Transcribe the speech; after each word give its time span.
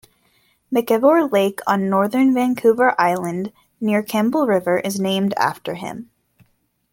McIvor 0.73 1.31
Lake 1.31 1.59
on 1.67 1.87
northern 1.87 2.33
Vancouver 2.33 2.99
Island 2.99 3.53
near 3.79 4.01
Campbell 4.01 4.47
River 4.47 4.79
is 4.79 4.99
named 4.99 5.35
after 5.37 5.75
him. 5.75 6.09